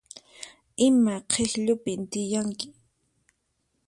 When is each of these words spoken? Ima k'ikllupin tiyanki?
Ima 0.87 1.15
k'ikllupin 1.29 2.01
tiyanki? 2.11 2.67